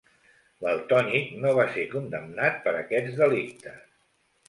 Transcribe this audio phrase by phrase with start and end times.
[0.67, 3.83] Valtònyc no va ser condemnat per aquests delictes.